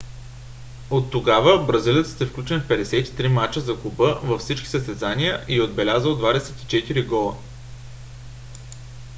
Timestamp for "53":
2.67-3.27